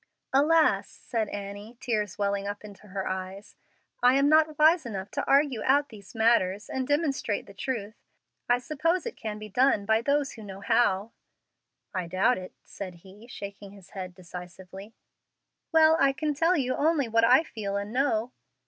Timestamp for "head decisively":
13.91-14.95